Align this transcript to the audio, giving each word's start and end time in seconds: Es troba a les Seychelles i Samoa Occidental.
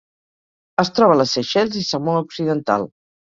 Es 0.83 0.89
troba 0.99 1.15
a 1.17 1.19
les 1.19 1.33
Seychelles 1.37 1.77
i 1.81 1.85
Samoa 1.91 2.25
Occidental. 2.29 2.89